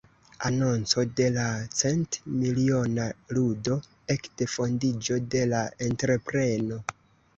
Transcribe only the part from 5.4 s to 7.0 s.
la entrepreno.